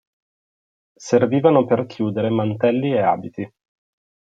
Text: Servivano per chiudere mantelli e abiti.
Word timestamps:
Servivano 1.09 1.63
per 1.67 1.85
chiudere 1.85 2.31
mantelli 2.31 2.91
e 2.91 3.01
abiti. 3.01 3.53